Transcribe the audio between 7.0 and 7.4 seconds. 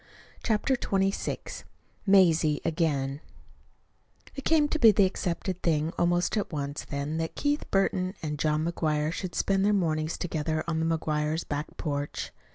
that